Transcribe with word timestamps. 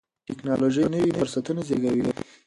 ټیکنالوژي 0.27 0.83
نوي 0.93 1.11
فرصتونه 1.19 1.61
زیږوي. 1.67 2.09